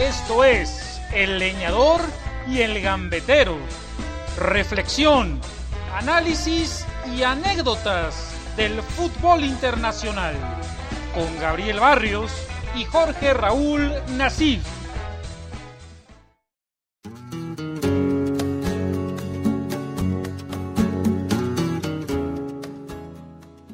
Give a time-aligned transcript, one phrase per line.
[0.00, 2.00] Esto es El Leñador
[2.48, 3.58] y el Gambetero.
[4.38, 5.38] Reflexión,
[5.94, 10.34] análisis y anécdotas del fútbol internacional.
[11.14, 12.32] Con Gabriel Barrios
[12.74, 14.62] y Jorge Raúl Nasif.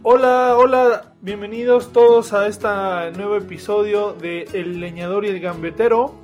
[0.03, 2.69] Hola, hola, bienvenidos todos a este
[3.17, 6.15] nuevo episodio de El Leñador y el Gambetero.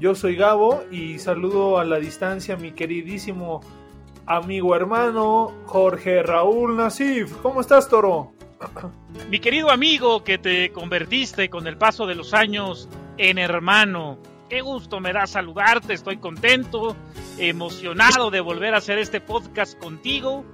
[0.00, 3.60] Yo soy Gabo y saludo a la distancia a mi queridísimo
[4.26, 7.36] amigo hermano Jorge Raúl Nasif.
[7.36, 8.32] ¿Cómo estás, Toro?
[9.30, 14.18] Mi querido amigo que te convertiste con el paso de los años en hermano.
[14.48, 16.96] Qué gusto me da saludarte, estoy contento,
[17.38, 20.44] emocionado de volver a hacer este podcast contigo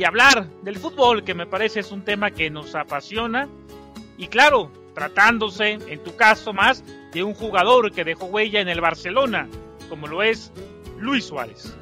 [0.00, 3.50] y hablar del fútbol, que me parece es un tema que nos apasiona.
[4.16, 6.82] Y claro, tratándose, en tu caso más,
[7.12, 9.46] de un jugador que dejó huella en el Barcelona,
[9.90, 10.52] como lo es
[10.98, 11.76] Luis Suárez.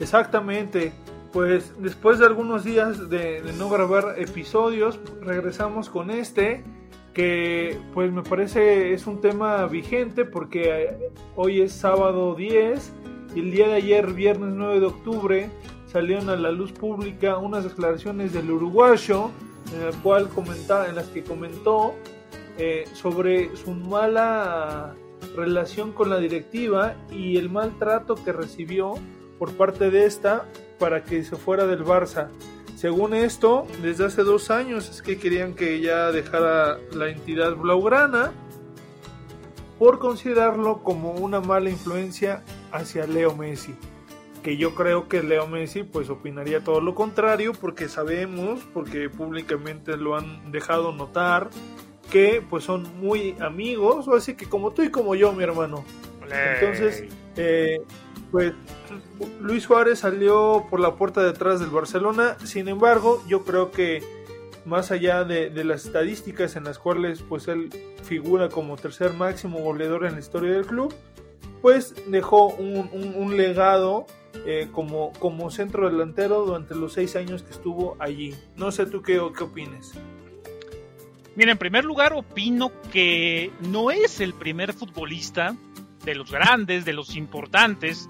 [0.00, 0.94] Exactamente,
[1.30, 6.64] pues después de algunos días de, no grabar episodios, regresamos con este
[7.12, 10.96] que pues me parece es un tema vigente porque
[11.36, 12.92] hoy es sábado 10
[13.36, 15.50] y el día de ayer, viernes 9 de octubre,
[15.94, 19.30] salieron a la luz pública unas declaraciones del uruguayo
[19.72, 21.94] en, las que comentó
[22.58, 24.96] eh, sobre su mala
[25.36, 28.94] relación con la directiva y el maltrato que recibió
[29.38, 30.48] por parte de esta
[30.80, 32.26] para que se fuera del Barça.
[32.74, 38.32] Según esto, desde hace dos años es que querían que ya dejara la entidad blaugrana
[39.78, 42.42] por considerarlo como una mala influencia
[42.72, 43.76] hacia Leo Messi
[44.44, 49.96] que yo creo que Leo Messi pues opinaría todo lo contrario porque sabemos, porque públicamente
[49.96, 51.48] lo han dejado notar,
[52.10, 55.82] que pues son muy amigos, o así que como tú y como yo, mi hermano.
[56.20, 57.04] Entonces,
[57.36, 57.80] eh,
[58.30, 58.52] pues
[59.40, 64.02] Luis Suárez salió por la puerta de atrás del Barcelona, sin embargo, yo creo que
[64.66, 67.70] más allá de, de, las estadísticas en las cuales pues él
[68.02, 70.94] figura como tercer máximo goleador en la historia del club,
[71.62, 74.06] pues dejó un, un, un legado
[74.46, 78.34] eh, como, como centro delantero durante los seis años que estuvo allí.
[78.56, 79.92] No sé tú qué, qué opines.
[81.36, 85.56] Mira, en primer lugar opino que no es el primer futbolista
[86.04, 88.08] de los grandes, de los importantes,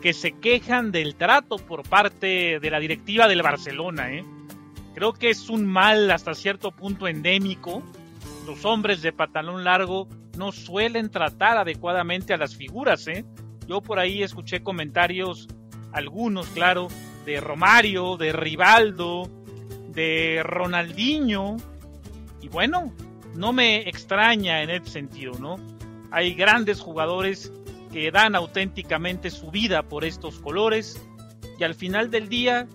[0.00, 4.12] que se quejan del trato por parte de la directiva del Barcelona.
[4.12, 4.24] ¿eh?
[4.94, 7.82] Creo que es un mal hasta cierto punto endémico.
[8.46, 13.06] Los hombres de pantalón largo no suelen tratar adecuadamente a las figuras.
[13.08, 13.24] ¿eh?
[13.66, 15.48] Yo por ahí escuché comentarios,
[15.92, 16.88] algunos, claro,
[17.24, 19.30] de Romario, de Rivaldo,
[19.88, 21.56] de Ronaldinho.
[22.40, 22.92] Y bueno,
[23.34, 25.56] no me extraña en ese sentido, ¿no?
[26.10, 27.52] Hay grandes jugadores
[27.92, 31.00] que dan auténticamente su vida por estos colores
[31.58, 32.66] y al final del día,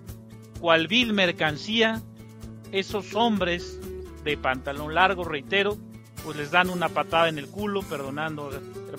[0.60, 2.02] cual vil mercancía,
[2.72, 3.80] esos hombres
[4.24, 5.78] de pantalón largo, reitero,
[6.24, 8.50] pues les dan una patada en el culo, perdonando,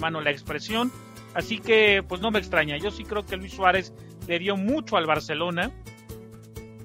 [0.01, 0.91] hermano, la expresión,
[1.35, 2.77] Así que, pues no me extraña.
[2.77, 3.93] Yo sí creo que Luis Suárez
[4.27, 5.71] le dio mucho al Barcelona.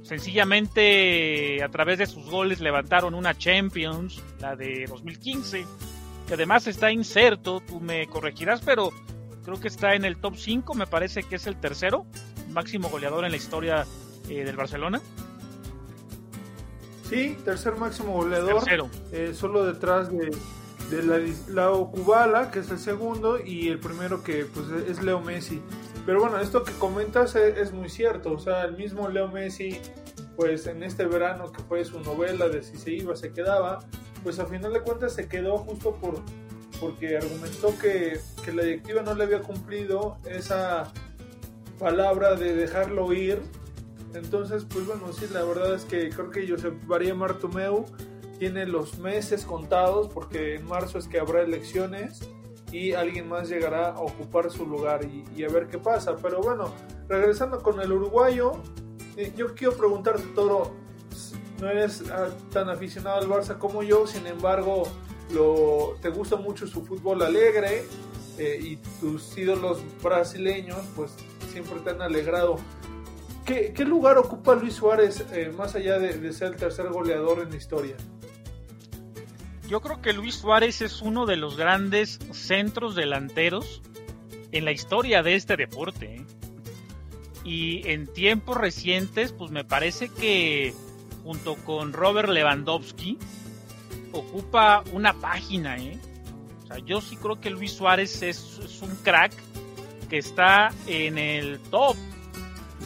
[0.04, 5.66] Sencillamente, a través de sus goles levantaron una Champions, la de 2015,
[6.28, 8.92] que además está inserto, tú me corregirás, pero
[9.44, 12.06] creo que está en el top 5, me parece que es el tercero,
[12.52, 13.88] máximo goleador en la historia
[14.30, 15.02] eh, del Barcelona.
[17.10, 18.64] Sí, tercer máximo goleador,
[19.12, 20.30] eh, solo detrás de,
[20.90, 21.20] de la,
[21.50, 25.62] la Kubala, que es el segundo, y el primero que pues es Leo Messi.
[26.06, 29.80] Pero bueno, esto que comentas es, es, muy cierto, o sea, el mismo Leo Messi,
[30.36, 33.80] pues en este verano que fue su novela de si se iba, se quedaba,
[34.24, 36.22] pues a final de cuentas se quedó justo por
[36.80, 40.92] porque argumentó que, que la directiva no le había cumplido esa
[41.80, 43.42] palabra de dejarlo ir.
[44.14, 47.86] Entonces, pues bueno, sí, la verdad es que creo que Josep María Martomeu
[48.38, 52.28] tiene los meses contados porque en marzo es que habrá elecciones
[52.72, 56.16] y alguien más llegará a ocupar su lugar y, y a ver qué pasa.
[56.22, 56.74] Pero bueno,
[57.08, 58.54] regresando con el uruguayo,
[59.18, 60.74] eh, yo quiero preguntarte todo,
[61.62, 64.84] no eres ah, tan aficionado al Barça como yo, sin embargo,
[65.34, 67.86] lo, te gusta mucho su fútbol alegre
[68.38, 71.12] eh, y tus ídolos brasileños pues
[71.52, 72.58] siempre te han alegrado.
[73.46, 77.40] ¿Qué, qué lugar ocupa Luis Suárez eh, más allá de, de ser el tercer goleador
[77.40, 77.96] en la historia?
[79.68, 83.82] Yo creo que Luis Suárez es uno de los grandes centros delanteros
[84.52, 86.18] en la historia de este deporte.
[86.18, 86.26] ¿eh?
[87.44, 90.74] Y en tiempos recientes, pues me parece que
[91.24, 93.18] junto con Robert Lewandowski
[94.12, 96.00] ocupa una página, ¿eh?
[96.64, 99.34] O sea, yo sí creo que Luis Suárez es, es un crack
[100.10, 101.96] que está en el top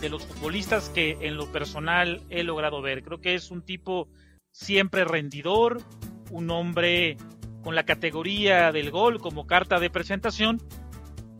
[0.01, 3.03] de los futbolistas que en lo personal he logrado ver.
[3.03, 4.07] Creo que es un tipo
[4.51, 5.81] siempre rendidor,
[6.29, 7.17] un hombre
[7.63, 10.61] con la categoría del gol como carta de presentación.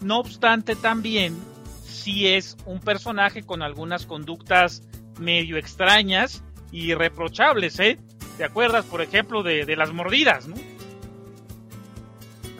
[0.01, 1.37] No obstante, también
[1.83, 4.83] sí es un personaje con algunas conductas
[5.19, 7.97] medio extrañas y reprochables, ¿eh?
[8.37, 10.55] ¿Te acuerdas, por ejemplo, de, de las mordidas, no?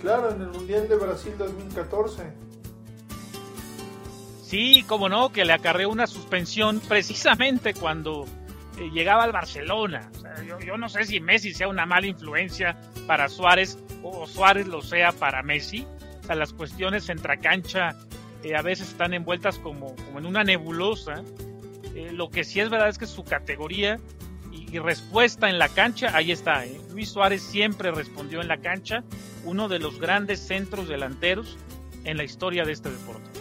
[0.02, 2.50] Claro, en el Mundial de Brasil 2014
[4.50, 8.26] Sí, como no, que le acarreó una suspensión precisamente cuando
[8.80, 10.10] eh, llegaba al Barcelona.
[10.16, 12.78] O sea, yo, yo, no sé si Messi sea una mala influencia
[13.08, 15.86] para Suárez o Suárez lo sea para Messi.
[16.22, 17.96] O sea, las cuestiones entre cancha
[18.44, 21.24] eh, a veces están envueltas como, como en una nebulosa.
[21.96, 24.00] Eh, lo que sí es verdad es que su categoría
[24.52, 26.66] y, y respuesta en la cancha, ahí está.
[26.66, 26.80] ¿eh?
[26.92, 29.04] Luis Suárez siempre respondió en la cancha,
[29.44, 31.58] uno de los grandes centros delanteros
[32.06, 33.39] en la historia de este deporte.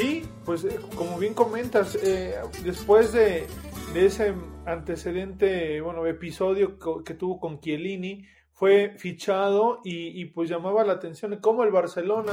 [0.00, 3.46] Sí, pues eh, como bien comentas, eh, después de,
[3.94, 4.32] ese
[4.64, 8.24] antecedente, bueno, episodio que tuvo con Chiellini,
[8.54, 12.32] fue fichado y, pues llamaba la atención de cómo el Barcelona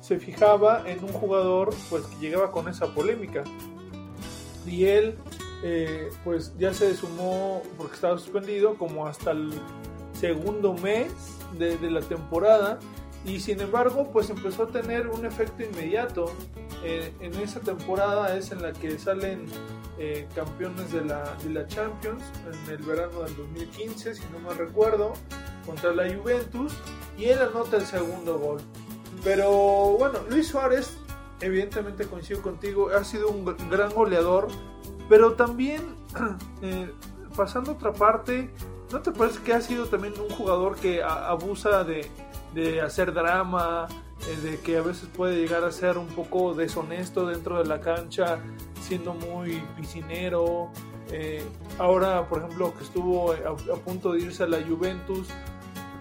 [0.00, 3.42] se fijaba en un jugador pues que llegaba con esa polémica.
[4.66, 5.14] Y él
[5.64, 9.50] eh, pues ya se sumó porque estaba suspendido como hasta el
[10.12, 11.10] segundo mes
[11.58, 12.78] de la temporada
[13.24, 16.32] y sin embargo pues empezó a tener un efecto inmediato
[16.84, 19.46] eh, en esa temporada es en la que salen
[19.98, 24.54] eh, campeones de la, de la Champions en el verano del 2015 si no me
[24.54, 25.12] recuerdo
[25.64, 26.74] contra la Juventus
[27.16, 28.60] y él anota el segundo gol.
[29.22, 30.96] Pero bueno Luis Suárez
[31.40, 34.48] evidentemente coincido contigo ha sido un gran goleador
[35.08, 35.82] pero también
[36.62, 36.90] eh,
[37.36, 38.50] pasando a otra parte
[38.90, 42.10] ¿no te parece que ha sido también un jugador que abusa de
[42.54, 43.88] de hacer drama,
[44.28, 47.80] eh, de que a veces puede llegar a ser un poco deshonesto dentro de la
[47.80, 48.38] cancha,
[48.80, 50.70] siendo muy piscinero.
[51.10, 51.44] Eh,
[51.78, 55.28] ahora, por ejemplo, que estuvo a, a, punto de irse a la Juventus,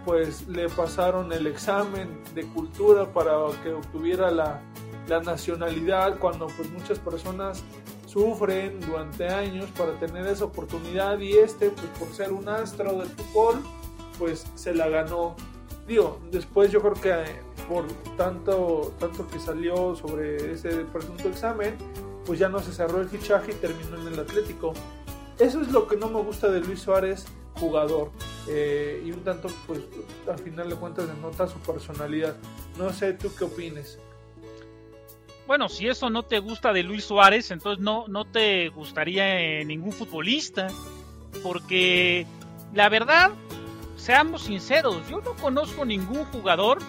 [0.06, 3.34] pues le pasaron el examen de cultura para
[3.64, 4.62] que obtuviera la,
[5.08, 7.64] la nacionalidad, cuando pues muchas personas
[8.06, 13.08] sufren durante años para tener esa oportunidad y este, pues por ser un astro del
[13.08, 13.64] fútbol,
[14.20, 15.36] pues se la ganó
[15.88, 17.88] digo, después yo creo que eh, por
[18.18, 21.76] tanto, tanto que salió sobre ese presunto examen,
[22.26, 24.74] pues ya no se cerró el fichaje y terminó en el Atlético.
[25.40, 27.26] Eso es lo que no me gusta de Luis Suárez,
[27.56, 28.12] jugador.
[28.48, 29.82] Eh, y un tanto, pues
[30.28, 32.36] al final de cuentas denota su personalidad.
[32.78, 34.00] No sé, ¿tú qué opines?
[35.48, 39.92] Bueno, si eso no te gusta de Luis Suárez, entonces no, no te gustaría ningún
[39.92, 40.68] futbolista.
[41.44, 42.26] Porque
[42.74, 43.32] la verdad,
[44.02, 46.80] seamos sinceros, yo no conozco ningún jugador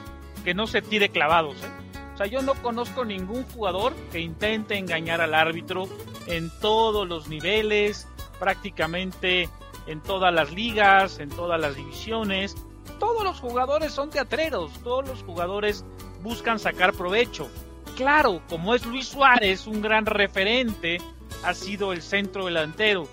[0.44, 1.56] que no se tire clavados.
[1.62, 1.98] ¿eh?
[2.14, 5.84] O sea, yo no conozco ningún jugador que intente engañar al árbitro
[6.26, 9.50] en todos los niveles, prácticamente
[9.86, 12.56] en todas las ligas, en todas las divisiones.
[12.98, 15.84] Todos los jugadores son teatreros, todos los jugadores
[16.22, 17.48] buscan sacar provecho.
[17.94, 20.98] Claro, como es Luis Suárez, un gran referente,
[21.44, 23.06] ha sido el centro delantero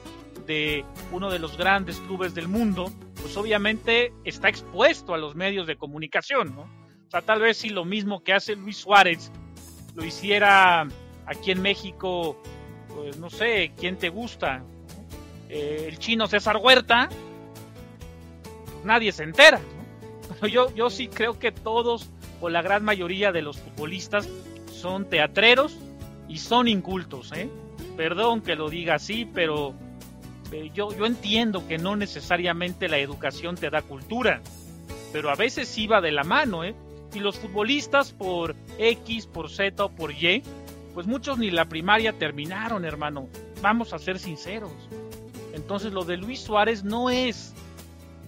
[0.46, 2.92] de uno de los grandes clubes del mundo,
[3.22, 6.62] pues obviamente está expuesto a los medios de comunicación, ¿no?
[6.62, 9.32] O sea, tal vez si lo mismo que hace Luis Suárez
[9.96, 10.88] lo hiciera
[11.26, 12.42] aquí en México,
[12.88, 14.64] pues no sé, ¿quién te gusta?
[15.50, 17.10] Eh, el chino César Huerta,
[18.84, 19.60] nadie se entera,
[20.42, 20.48] ¿no?
[20.48, 22.12] Yo, yo sí creo que todos
[22.42, 24.30] o la gran mayoría de los futbolistas
[24.72, 25.78] son teatreros
[26.28, 27.50] y son incultos, ¿eh?
[27.98, 29.74] Perdón que lo diga así, pero
[30.52, 34.42] eh, yo, yo entiendo que no necesariamente la educación te da cultura,
[35.12, 36.76] pero a veces iba de la mano, ¿eh?
[37.14, 40.44] Y los futbolistas por X, por Z o por Y,
[40.94, 43.28] pues muchos ni la primaria terminaron, hermano.
[43.62, 44.72] Vamos a ser sinceros.
[45.54, 47.54] Entonces lo de Luis Suárez no es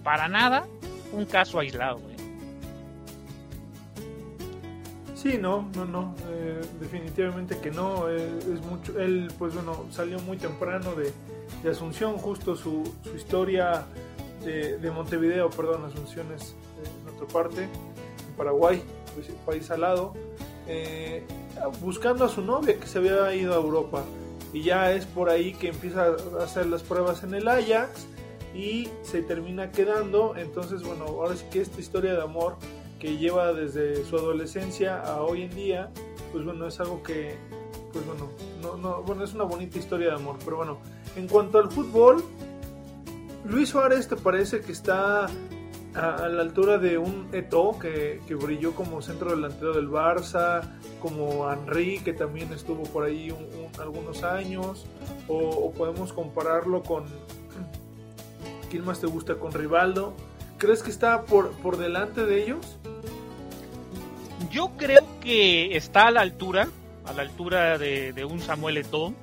[0.02, 0.66] para nada
[1.12, 1.98] un caso aislado.
[1.98, 2.12] ¿eh?
[5.14, 8.08] Sí, no, no, no, eh, definitivamente que no.
[8.08, 11.12] Eh, es mucho, él, pues bueno, salió muy temprano de,
[11.62, 13.86] de Asunción, justo su, su historia
[14.44, 16.54] de, de, Montevideo, perdón, Asunción es
[16.84, 18.82] en otra parte, en Paraguay,
[19.14, 20.14] pues, país al lado,
[20.66, 21.24] eh,
[21.80, 24.02] buscando a su novia que se había ido a Europa.
[24.52, 28.06] Y ya es por ahí que empieza a hacer las pruebas en el Ajax
[28.54, 30.34] y se termina quedando.
[30.36, 32.56] Entonces, bueno, ahora sí que esta historia de amor
[32.98, 35.90] que lleva desde su adolescencia a hoy en día,
[36.32, 37.36] pues bueno, es algo que,
[37.92, 38.28] pues bueno,
[38.62, 40.36] no, no, bueno, es una bonita historia de amor.
[40.44, 40.78] Pero bueno,
[41.16, 42.24] en cuanto al fútbol,
[43.44, 45.26] Luis Suárez te parece que está
[45.94, 50.62] a, la altura de un Eto que, brilló como centro delantero del Barça,
[51.00, 53.34] como Henry que también estuvo por ahí
[53.78, 54.86] algunos años,
[55.28, 57.04] o, podemos compararlo con
[58.70, 60.14] quién más te gusta con Rivaldo.
[60.58, 62.78] ¿Crees que está por, por delante de ellos?
[64.50, 66.68] Yo creo que está a la altura,
[67.04, 69.14] a la altura de, un Samuel Eto'o.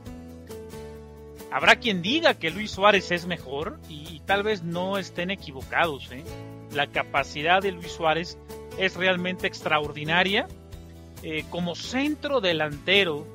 [1.51, 6.11] Habrá quien diga que Luis Suárez es mejor y, tal vez no estén equivocados.
[6.11, 6.23] ¿eh?
[6.71, 8.37] La capacidad de Luis Suárez
[8.77, 10.47] es realmente extraordinaria.
[11.23, 13.27] Eh, como centro delantero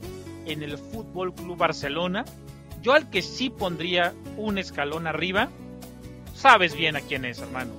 [0.46, 2.24] en el Fútbol Club Barcelona,
[2.80, 5.48] yo al que sí pondría un escalón arriba,
[6.34, 7.72] sabes bien a quién es, hermano.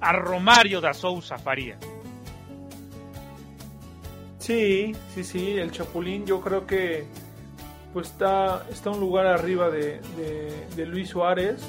[0.00, 1.78] A Romario da Sousa Faría.
[4.40, 7.04] Sí, sí, sí, el Chapulín yo creo que
[7.92, 10.00] pues está, está un lugar arriba de,
[10.86, 11.60] Luis Suárez,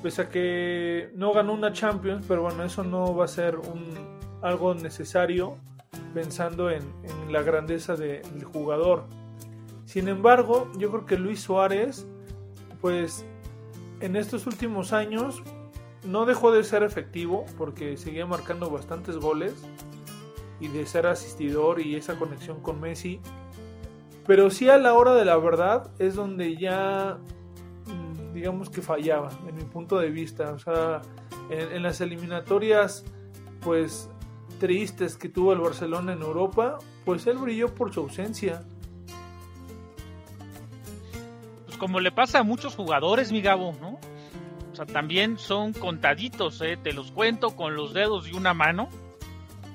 [0.00, 3.92] pese a que no ganó una Champions, pero bueno, eso no va a ser un,
[4.40, 5.56] algo necesario
[6.14, 6.84] pensando en,
[7.28, 9.06] la grandeza del jugador.
[9.84, 12.06] Sin embargo, yo creo que Luis Suárez,
[12.80, 13.24] pues
[14.00, 15.42] en estos últimos años
[16.04, 19.54] no dejó de ser efectivo porque seguía marcando bastantes goles
[20.60, 23.20] y de ser asistidor y esa conexión con Messi.
[24.26, 27.18] Pero sí a la hora de la verdad es donde ya
[27.86, 30.52] mm, digamos que fallaba en mi punto de vista.
[30.52, 31.00] O sea,
[31.48, 33.04] en, las eliminatorias
[33.60, 34.08] pues
[34.58, 38.62] tristes que tuvo el Barcelona en Europa, pues él brilló por su ausencia.
[41.64, 43.98] Pues como le pasa a muchos jugadores, mi Gabo, ¿no?
[44.72, 46.76] O sea, también son contaditos, ¿eh?
[46.76, 48.88] te los cuento con los dedos y una mano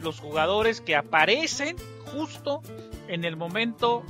[0.06, 1.76] los jugadores que aparecen
[2.14, 2.62] justo
[3.10, 4.04] en el momento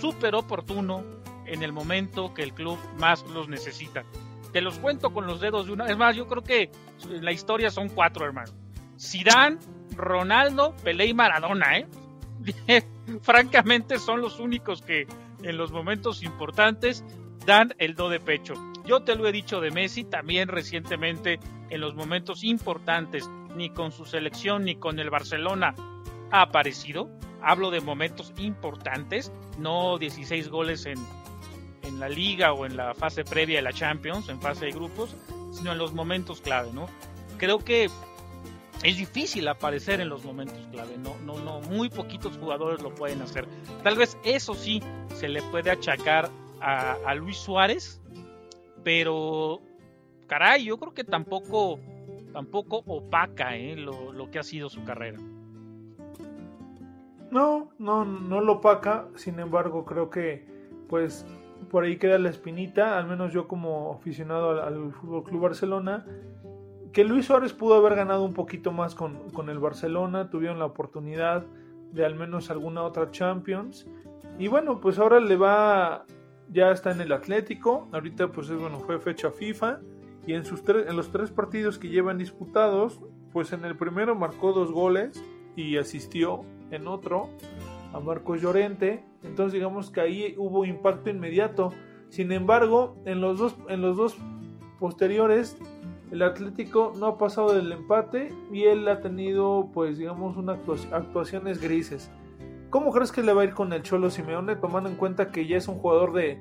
[0.00, 1.04] súper oportuno,
[1.44, 4.04] en el momento que el club más los necesita.
[4.52, 5.86] Te los cuento con los dedos de una.
[5.86, 6.70] Es más, yo creo que
[7.08, 8.54] la historia son cuatro, hermanos.
[8.98, 9.58] Zidane,
[9.96, 11.86] Ronaldo, Pelé y Maradona, ¿eh?
[13.22, 15.06] Francamente son los únicos que
[15.42, 17.04] en los momentos importantes
[17.44, 18.54] dan el do de pecho.
[18.84, 21.38] Yo te lo he dicho de Messi también recientemente
[21.68, 25.74] en los momentos importantes ni con su selección ni con el Barcelona
[26.30, 27.10] ha aparecido.
[27.42, 30.98] Hablo de momentos importantes, no 16 goles en,
[31.82, 35.16] en la liga o en la fase previa de la Champions, en fase de grupos,
[35.52, 36.86] sino en los momentos clave, ¿no?
[37.38, 37.88] Creo que
[38.82, 43.20] es difícil aparecer en los momentos clave, no, no, no, muy poquitos jugadores lo pueden
[43.22, 43.46] hacer.
[43.82, 44.82] Tal vez eso sí
[45.14, 46.30] se le puede achacar
[46.60, 48.00] a, a Luis Suárez,
[48.82, 49.60] pero
[50.26, 51.78] caray, yo creo que tampoco
[52.32, 53.76] tampoco opaca ¿eh?
[53.76, 55.18] lo, que ha sido su carrera.
[57.30, 60.48] No, no, no lo opaca, sin embargo creo que
[60.88, 61.24] pues
[61.70, 66.04] por ahí queda la espinita, al menos yo como aficionado al, al Fútbol Club Barcelona,
[66.92, 70.64] que Luis Suárez pudo haber ganado un poquito más con, con, el Barcelona, tuvieron la
[70.64, 71.46] oportunidad
[71.92, 73.86] de al menos alguna otra Champions.
[74.38, 76.04] Y bueno, pues ahora le va,
[76.48, 79.78] ya está en el Atlético, ahorita pues bueno, fue fecha FIFA
[80.26, 83.00] y en, sus en los tres partidos que llevan disputados,
[83.32, 85.22] pues en el primero marcó dos goles
[85.56, 87.28] y asistió en otro
[87.92, 91.72] a Marcos Llorente, entonces digamos que ahí hubo impacto inmediato.
[92.08, 94.16] Sin embargo, en los dos, en los dos
[94.78, 95.56] posteriores,
[96.10, 100.58] el Atlético no ha pasado del empate y él ha tenido, pues digamos, unas
[100.92, 102.10] actuaciones grises.
[102.70, 105.46] ¿Cómo crees que le va a ir con el Cholo Simeone, tomando en cuenta que
[105.46, 106.40] ya es un jugador de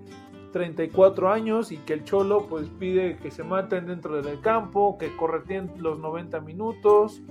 [0.52, 5.16] 34 años y que el Cholo pues pide que se maten dentro del campo, que
[5.16, 7.22] correteen los 90 minutos.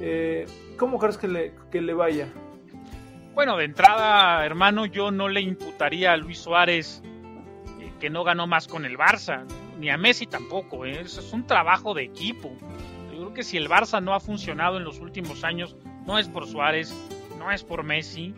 [0.00, 2.28] Eh, ¿Cómo crees que le, que le vaya?
[3.34, 7.02] Bueno, de entrada, hermano, yo no le imputaría a Luis Suárez
[7.80, 9.44] eh, que no ganó más con el Barça,
[9.78, 10.86] ni a Messi tampoco.
[10.86, 11.00] ¿eh?
[11.00, 12.52] es un trabajo de equipo.
[13.12, 16.28] Yo creo que si el Barça no ha funcionado en los últimos años, no es
[16.28, 16.94] por Suárez,
[17.38, 18.34] no es por Messi,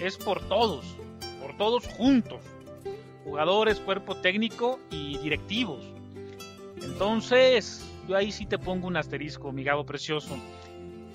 [0.00, 0.96] es por todos,
[1.40, 2.40] por todos juntos
[3.28, 5.84] jugadores, cuerpo técnico y directivos.
[6.82, 10.38] Entonces, yo ahí sí te pongo un asterisco, mi Gabo precioso.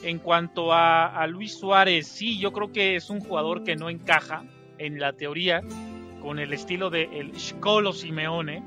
[0.03, 4.43] En cuanto a, Luis Suárez, sí, yo creo que es un jugador que no encaja
[4.77, 5.63] en la teoría
[6.21, 8.63] con el estilo de el Simeone,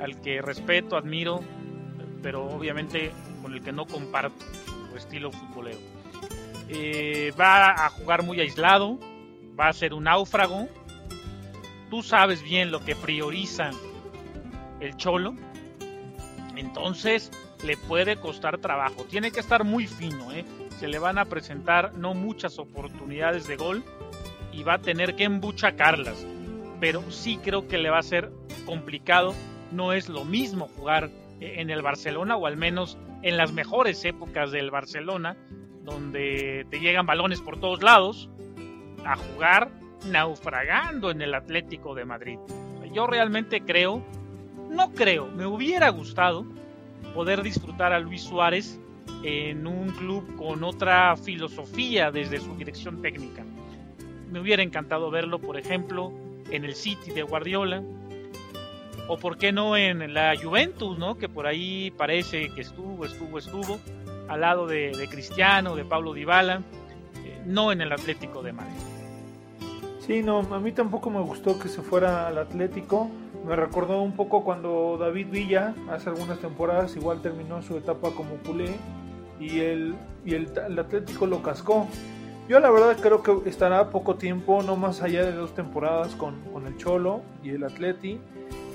[0.00, 1.40] al que respeto, admiro,
[2.22, 4.44] pero obviamente con el que no comparto
[4.90, 5.78] su estilo futbolero.
[6.68, 8.98] Eh, va a jugar muy aislado,
[9.58, 10.68] va a ser un náufrago,
[11.90, 13.70] tú sabes bien lo que prioriza
[14.80, 15.34] el cholo,
[16.56, 17.30] entonces
[17.64, 19.04] le puede costar trabajo.
[19.04, 20.44] Tiene que estar muy fino, ¿eh?
[20.78, 23.84] se le van a presentar no muchas oportunidades de gol
[24.52, 26.26] y va a tener que embuchacarlas.
[26.80, 28.32] Pero sí creo que le va a ser
[28.64, 29.34] complicado.
[29.72, 34.50] No es lo mismo jugar en el Barcelona o al menos en las mejores épocas
[34.52, 35.36] del Barcelona,
[35.82, 38.30] donde te llegan balones por todos lados,
[39.04, 39.70] a jugar
[40.06, 42.38] naufragando en el Atlético de Madrid.
[42.92, 44.02] Yo realmente creo,
[44.68, 46.44] no creo, me hubiera gustado
[47.14, 48.80] poder disfrutar a Luis Suárez
[49.22, 53.44] en un club con otra filosofía desde su dirección técnica.
[54.30, 56.12] Me hubiera encantado verlo, por ejemplo,
[56.50, 57.82] en el City de Guardiola,
[59.08, 61.16] o por qué no en la Juventus, ¿no?
[61.16, 63.80] Que por ahí parece que estuvo, estuvo, estuvo,
[64.28, 66.62] al lado de, Cristiano, de Pablo Dybala,
[67.24, 68.89] eh, no en el Atlético de Madrid.
[70.10, 73.08] Sí, no, a mí tampoco me gustó que se fuera al Atlético.
[73.46, 78.34] Me recordó un poco cuando David Villa, hace algunas temporadas, igual terminó su etapa como
[78.44, 78.74] culé
[79.38, 81.86] y el, y el, Atlético lo cascó.
[82.48, 86.34] Yo la verdad creo que estará poco tiempo, no más allá de dos temporadas con,
[86.66, 88.18] el Cholo y el Atleti.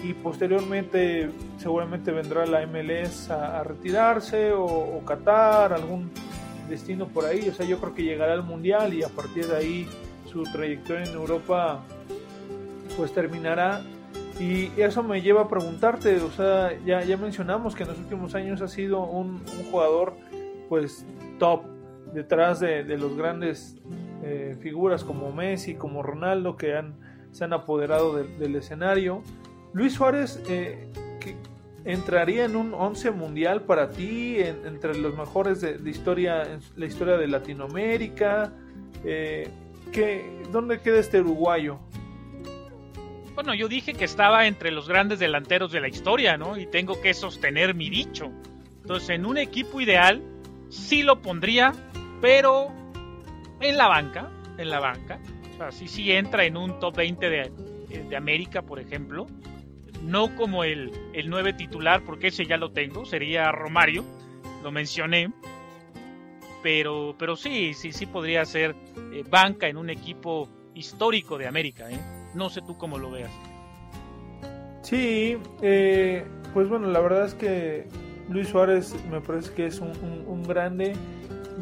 [0.05, 6.11] Y posteriormente seguramente vendrá la MLS a, retirarse o, o, Qatar, algún
[6.69, 7.49] destino por ahí.
[7.49, 9.89] O sea, yo creo que llegará al Mundial y a partir de ahí
[10.35, 11.81] su trayectoria en Europa
[12.97, 13.81] pues terminará.
[14.37, 18.35] Y eso me lleva a preguntarte, o sea, ya, ya mencionamos que en los últimos
[18.35, 20.17] años ha sido un, jugador
[20.67, 21.05] pues
[21.39, 21.63] top
[22.13, 23.77] detrás de, los grandes
[24.23, 26.95] eh, figuras como Messi, como Ronaldo que han,
[27.31, 29.21] se han apoderado del escenario.
[29.71, 30.91] Luis Suárez eh,
[31.85, 36.43] entraría en un 11 mundial para ti, entre los mejores de, historia,
[36.75, 38.51] la historia de Latinoamérica.
[39.05, 39.47] Eh,
[40.51, 41.79] ¿Dónde queda este uruguayo?
[43.33, 46.57] Bueno, yo dije que estaba entre los grandes delanteros de la historia, ¿no?
[46.57, 48.31] Y tengo que sostener mi dicho.
[48.81, 50.21] Entonces, en un equipo ideal,
[50.69, 51.73] sí lo pondría,
[52.21, 52.71] pero
[53.59, 55.19] en la banca, en la banca.
[55.53, 57.51] O sea, sí, sí entra en un top 20 de,
[58.09, 59.27] de América, por ejemplo.
[60.01, 64.05] No como el, el 9 titular, porque ese ya lo tengo, sería Romario,
[64.63, 65.31] lo mencioné.
[66.65, 68.75] Pero, pero sí, sí, sí podría ser
[69.13, 71.91] eh, banca en un equipo histórico de América.
[71.91, 71.99] ¿eh?
[72.33, 73.29] No sé tú cómo lo veas.
[74.81, 77.87] Sí, eh, pues bueno, la verdad es que
[78.29, 80.93] Luis Suárez me parece que es un, grande.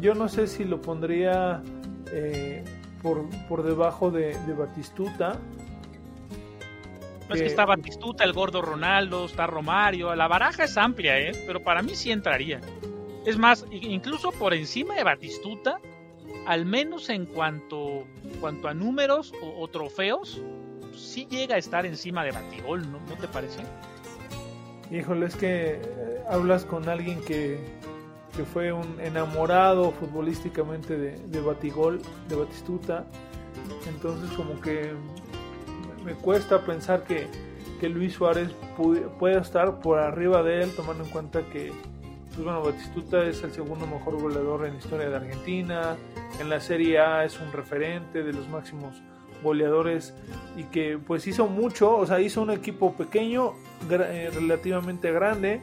[0.00, 1.62] Yo no sé si lo pondría
[2.10, 2.64] eh,
[3.02, 5.38] por, debajo de, Batistuta.
[7.28, 10.14] es que está Batistuta, el gordo Ronaldo, está Romario.
[10.14, 11.32] La baraja es amplia, ¿eh?
[11.46, 12.62] pero para mí sí entraría.
[13.24, 15.80] Es más, incluso por encima de Batistuta,
[16.46, 18.04] al menos en cuanto,
[18.42, 20.42] a números o, trofeos,
[20.94, 23.60] sí llega a estar encima de Batigol, ¿no, ¿No te parece?
[24.90, 27.58] Híjole, es que eh, hablas con alguien que,
[28.52, 33.06] fue un enamorado futbolísticamente de, Batigol, de Batistuta.
[33.88, 34.92] Entonces como que
[36.04, 37.28] me cuesta pensar que,
[37.86, 38.48] Luis Suárez
[39.18, 41.70] pueda estar por arriba de él, tomando en cuenta que
[42.34, 45.96] pues bueno, Batistuta es el segundo mejor goleador en la historia de Argentina.
[46.40, 49.00] En la Serie A es un referente de los máximos
[49.42, 50.14] goleadores
[50.56, 53.52] y que pues hizo mucho, o sea, hizo un equipo pequeño,
[53.88, 55.62] eh, relativamente grande.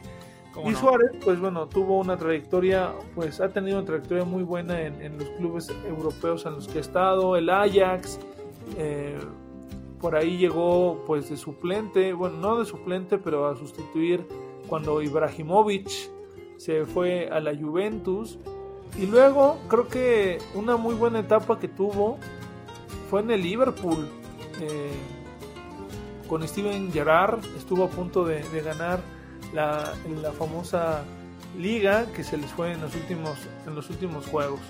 [0.66, 5.18] Y Suárez, pues bueno, tuvo una trayectoria, pues ha tenido una trayectoria muy buena en,
[5.18, 8.20] los clubes europeos en los que ha estado, el Ajax,
[8.76, 9.18] eh,
[9.98, 14.26] por ahí llegó pues de suplente, bueno, no de suplente, pero a sustituir
[14.68, 16.11] cuando Ibrahimovic
[16.64, 18.38] se fue a la Juventus.
[18.96, 22.18] Y luego creo que una muy buena etapa que tuvo
[23.10, 24.08] fue en el Liverpool.
[24.60, 24.92] Eh,
[26.28, 29.00] con Steven Gerrard estuvo a punto de, ganar
[29.52, 31.04] la, la, famosa
[31.58, 34.60] liga que se les fue en los últimos en los últimos juegos.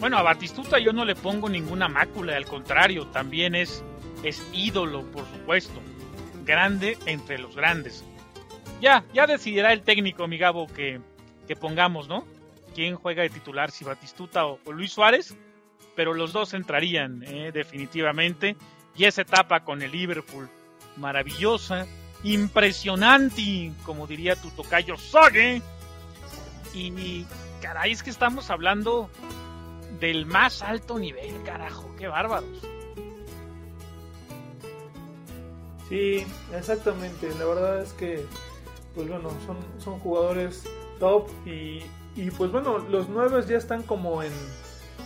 [0.00, 3.82] Bueno, a Batistuta yo no le pongo ninguna mácula, al contrario, también es,
[4.22, 5.80] es ídolo, por supuesto.
[6.46, 8.04] Grande entre los grandes.
[8.80, 11.00] Ya, ya decidirá el técnico, mi Gabo, que,
[11.46, 12.24] que pongamos, ¿no?
[12.74, 15.36] ¿Quién juega de titular, si Batistuta o Luis Suárez?
[15.98, 18.54] pero los dos entrarían eh, definitivamente.
[18.94, 20.48] Y esa etapa con el Liverpool,
[20.96, 21.88] maravillosa,
[22.22, 25.60] impresionante, como diría tu tocayo Sogue.
[26.72, 27.26] Y
[27.60, 29.10] caray, es que estamos hablando
[29.98, 32.60] del más alto nivel, carajo, qué bárbaros.
[35.88, 37.28] Sí, exactamente.
[37.40, 38.24] La verdad es que,
[38.98, 40.64] pues bueno, son, son jugadores
[40.98, 41.84] top y,
[42.16, 44.32] y pues bueno, los nueve ya están como en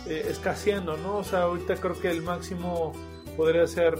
[0.07, 1.17] eh, escaseando, ¿no?
[1.17, 2.93] O sea, ahorita creo que el máximo
[3.37, 3.99] podría ser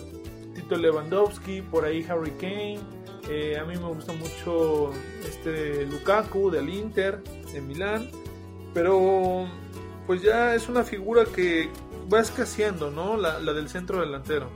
[0.56, 2.79] Tito Lewandowski, por ahí Harry Kane.
[3.29, 4.89] Eh, a mí me gusta mucho
[5.23, 8.10] este Lukaku del Inter, de Milán.
[8.73, 9.45] Pero
[10.08, 11.69] pues ya es una figura que
[12.12, 13.15] va escaseando, ¿no?
[13.15, 14.49] La, la del centro delantero.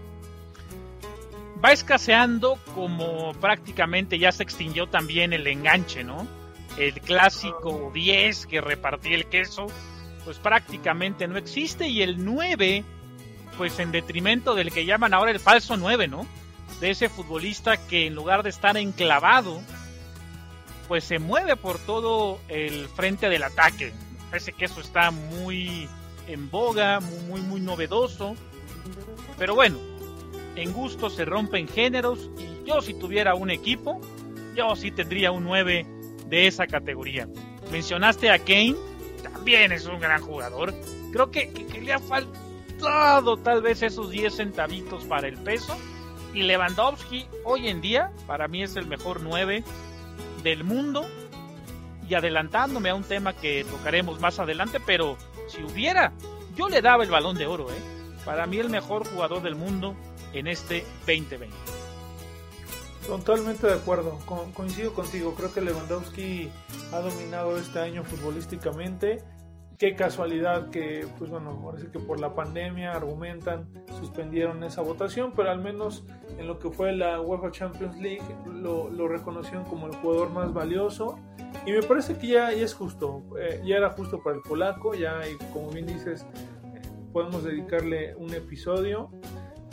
[1.63, 6.28] Va escaseando como prácticamente ya se extinguió también el enganche, ¿no?
[6.78, 9.67] el clásico 10 que repartía el queso,
[10.24, 12.84] pues prácticamente no existe y el 9
[13.58, 16.28] pues en detrimento del que llaman ahora el falso 9, ¿no?
[16.80, 19.60] De ese futbolista que en lugar de estar enclavado,
[20.88, 23.93] pues se mueve por todo el frente del ataque.
[24.30, 25.89] parece que eso está muy
[26.28, 28.36] en boga, muy, muy, muy novedoso.
[29.39, 29.80] Pero bueno,
[30.58, 34.02] en gusto se rompen géneros y yo si tuviera un equipo,
[34.56, 35.86] yo sí tendría un 9
[36.28, 37.28] de esa categoría.
[37.72, 38.76] Mencionaste a Kane,
[39.22, 40.74] también es un gran jugador.
[41.12, 45.78] Creo que, que le ha faltado tal vez esos 10 centavitos para el peso.
[46.34, 49.63] Y Lewandowski hoy en día para mí es el mejor 9
[50.43, 51.06] del mundo.
[52.10, 55.17] Y adelantándome a un tema que tocaremos más adelante, pero
[55.50, 56.13] si hubiera,
[56.56, 57.82] yo le daba el balón de oro, ¿eh?
[58.24, 59.96] Para mí el mejor jugador del mundo
[60.39, 61.56] en este 2020.
[63.06, 64.19] Totalmente de acuerdo,
[64.54, 66.50] coincido contigo, creo que Lewandowski
[66.91, 69.23] ha dominado este año futbolísticamente.
[69.78, 73.69] Qué casualidad que, pues bueno, parece que por la pandemia argumentan,
[74.00, 76.04] suspendieron esa votación, pero al menos
[76.38, 80.54] en lo que fue la UEFA Champions League lo, lo reconocieron como el jugador más
[80.54, 81.19] valioso
[81.65, 84.93] y me parece que ya, ya es justo, eh, ya era justo para el polaco,
[84.93, 85.21] ya
[85.54, 86.26] como bien dices,
[87.13, 89.12] podemos dedicarle un episodio,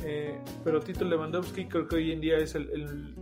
[0.04, 3.14] eh, pero Tito Lewandowski creo que hoy en día es el,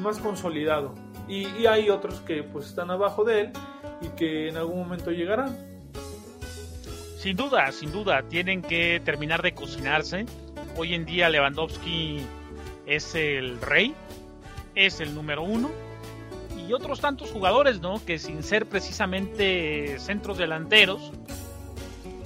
[0.00, 0.94] más consolidado
[1.28, 3.52] y, y, hay otros que pues están abajo de él
[4.00, 5.56] y que en algún momento llegarán.
[7.18, 10.24] Sin duda, sin duda, tienen que terminar de cocinarse.
[10.76, 12.20] Hoy en día Lewandowski
[12.86, 13.94] es el rey,
[14.74, 15.70] es el número uno
[16.56, 18.02] y otros tantos jugadores, ¿no?
[18.04, 21.12] Que sin ser precisamente centros delanteros,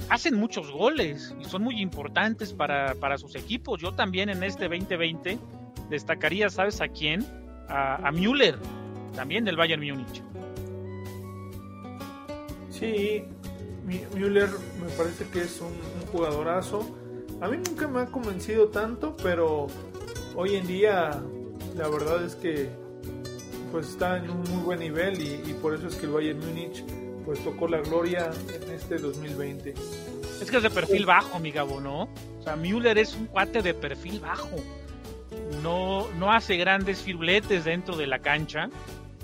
[0.09, 3.81] hacen muchos goles y son muy importantes para, sus equipos.
[3.81, 5.39] Yo también en este 2020
[5.91, 7.27] destacaría, ¿sabes a quién?
[7.69, 8.59] A, Müller,
[9.15, 10.23] también del Bayern Múnich.
[12.71, 13.25] Sí,
[13.85, 14.49] Müller
[14.83, 15.73] me parece que es un,
[16.11, 16.97] jugadorazo.
[17.41, 19.67] A mí nunca me ha convencido tanto, pero
[20.37, 21.23] hoy en día
[21.77, 22.69] la verdad es que
[23.73, 26.85] pues está en un muy buen nivel y, por eso es que el Bayern Múnich
[27.25, 29.75] pues tocó la gloria en este 2020.
[30.41, 32.03] Es que es de perfil bajo, mi Gabo, ¿no?
[32.39, 34.57] O sea, Müller es un cuate de perfil bajo.
[35.63, 38.69] No, no hace grandes firuletes dentro de la cancha.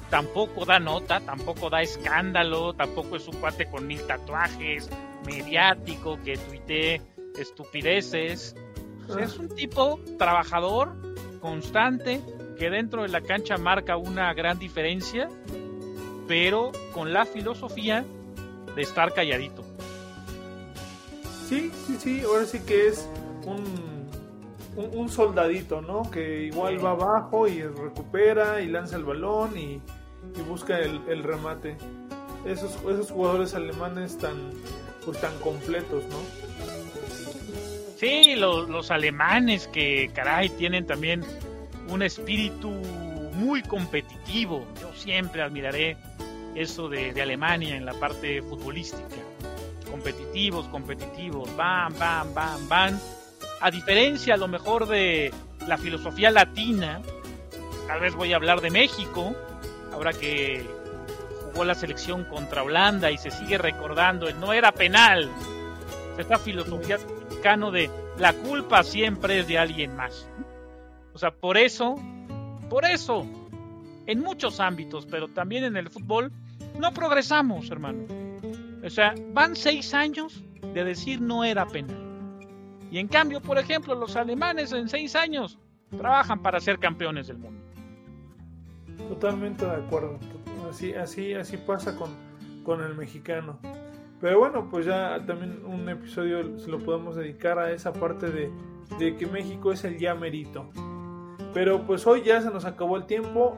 [0.09, 4.89] Tampoco da nota, tampoco da escándalo, tampoco es un cuate con mil tatuajes,
[5.25, 7.03] mediático, que tuitee
[7.39, 8.57] estupideces.
[9.21, 10.97] es un tipo trabajador,
[11.41, 12.21] constante,
[12.59, 15.29] que dentro de la cancha marca una gran diferencia,
[16.31, 18.05] pero con la filosofía
[18.77, 19.65] de estar calladito.
[21.49, 23.09] Sí, sí, sí, ahora sí que es
[23.45, 24.07] un,
[24.77, 26.09] un, soldadito, ¿no?
[26.09, 29.83] Que igual va abajo y recupera y lanza el balón y,
[30.49, 31.77] busca el, remate.
[32.47, 34.37] Esos, esos jugadores alemanes tan,
[35.05, 36.19] pues, tan completos, ¿no?
[37.97, 41.25] Sí, los, los alemanes que, caray, tienen también
[41.89, 42.71] un espíritu
[43.35, 44.65] muy competitivo.
[44.81, 45.97] Yo siempre admiraré
[46.55, 49.17] eso de, Alemania en la parte futbolística.
[49.91, 53.01] Competitivos, competitivos, van, van, van, van.
[53.61, 55.33] A diferencia a lo mejor de
[55.67, 57.03] la filosofía latina,
[57.87, 59.35] tal vez voy a hablar de México,
[59.93, 60.65] ahora que
[61.47, 65.31] jugó la selección contra Holanda y se sigue recordando no era penal.
[66.19, 70.29] Esta filosofía mexicana de la culpa siempre es de alguien más.
[71.13, 71.97] O sea, por eso,
[72.69, 73.27] por eso,
[74.11, 76.33] en muchos ámbitos, pero también en el fútbol,
[76.77, 78.03] no progresamos, hermano.
[78.85, 80.43] O sea, van seis años
[80.75, 81.95] de decir no era pena.
[82.91, 85.59] Y en cambio, por ejemplo, los alemanes en seis años
[85.97, 87.63] trabajan para ser campeones del mundo.
[89.09, 90.19] Totalmente de acuerdo.
[90.69, 92.11] Así, así, así pasa con,
[92.65, 93.61] con el mexicano.
[94.21, 98.51] Pero bueno, pues ya también un episodio se lo podemos dedicar a esa parte de,
[98.99, 100.69] de que México es el ya merito.
[101.55, 103.57] Pero pues hoy ya se nos acabó el tiempo.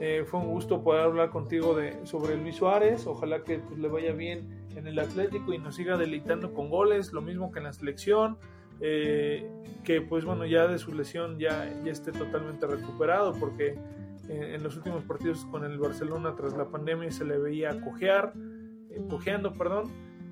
[0.00, 3.06] Eh, fue un gusto poder hablar contigo de, sobre Luis Suárez.
[3.06, 7.12] Ojalá que pues, le vaya bien en el Atlético y nos siga deleitando con goles,
[7.12, 8.36] lo mismo que en la selección.
[8.80, 9.48] Eh,
[9.84, 13.76] que pues bueno, ya de su lesión ya, ya esté totalmente recuperado porque
[14.28, 18.32] eh, en los últimos partidos con el Barcelona tras la pandemia se le veía cojear,
[19.08, 19.90] cojeando, perdón.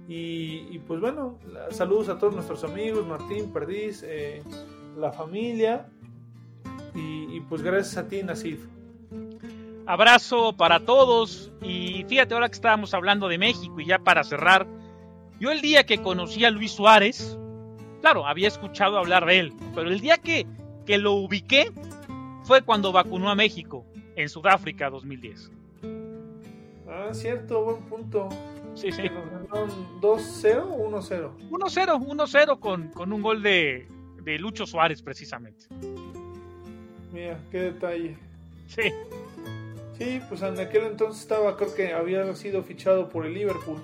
[0.08, 1.38] Y, y, pues bueno,
[1.70, 4.04] saludos a todos nuestros amigos, Martín, Perdiz,
[4.96, 5.86] la familia.
[6.94, 8.66] Y, pues gracias a ti, Nasif.
[9.90, 11.50] Abrazo para todos.
[11.62, 14.68] Y fíjate, ahora que estábamos hablando de México y ya para cerrar,
[15.40, 17.36] yo el día que conocí a Luis Suárez,
[18.00, 20.46] claro, había escuchado hablar de él, pero el día que,
[20.86, 21.72] que lo ubiqué
[22.44, 25.50] fue cuando vacunó a México en Sudáfrica 2010.
[26.88, 28.28] Ah, cierto, buen punto.
[28.74, 29.02] Sí, sí.
[29.02, 31.50] Que nos ganaron 2-0 o 1-0.
[31.50, 33.88] 1-0, 1-0 con, con un gol de,
[34.22, 35.66] de Lucho Suárez, precisamente.
[37.12, 38.16] Mira, qué detalle.
[38.68, 38.92] Sí.
[40.00, 43.82] Sí, pues en aquel entonces estaba, creo que había sido fichado por el Liverpool.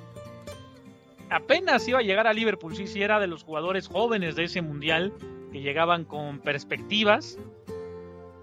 [1.28, 4.62] Apenas iba a llegar a Liverpool, sí, sí, era de los jugadores jóvenes de ese
[4.62, 5.12] mundial
[5.52, 7.38] que llegaban con perspectivas.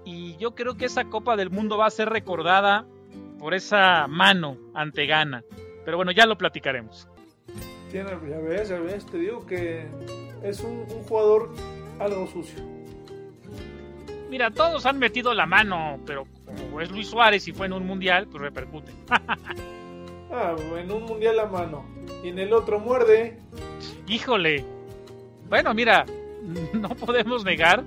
[0.06, 2.86] Y yo creo que esa Copa del Mundo va a ser recordada
[3.40, 5.44] por esa mano ante Ghana.
[5.84, 7.08] Pero bueno, ya lo platicaremos.
[7.90, 9.88] Tiene, ya ves, ya ves, te digo que
[10.44, 11.52] es un, un jugador
[12.00, 12.60] algo sucio.
[14.30, 16.28] Mira, todos han metido la mano, pero
[16.74, 18.92] como es Luis Suárez y fue en un mundial, pues repercute.
[20.36, 21.86] Ah, en un mundial a mano.
[22.24, 23.38] Y en el otro muerde.
[24.08, 24.66] Híjole.
[25.48, 26.08] Bueno, mira,
[26.74, 27.84] no podemos negar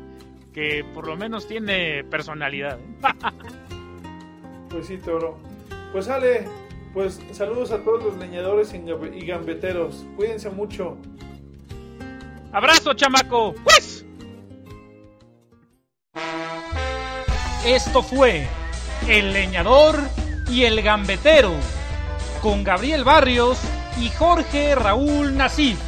[0.55, 2.79] que por lo menos tiene personalidad.
[4.71, 5.39] Pues sí, toro.
[5.91, 6.47] Pues sale.
[6.95, 10.07] Pues saludos a todos los leñadores y gambeteros.
[10.17, 10.99] Cuídense mucho.
[12.53, 13.55] Abrazo, chamaco.
[13.65, 14.05] Pues.
[17.65, 18.47] Esto fue
[19.09, 20.01] El Leñador
[20.51, 21.55] y el Gambetero
[22.43, 23.59] con Gabriel Barrios
[24.01, 25.79] y Jorge Raúl Nasif.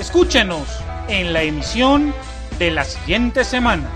[0.00, 0.66] Escúchenos
[1.08, 2.12] en la emisión
[2.58, 3.88] de la siguiente semana.